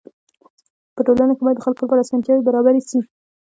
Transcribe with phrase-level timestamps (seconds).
[0.95, 2.99] په ټولنه کي باید د خلکو لپاره اسانتياوي برابري سي.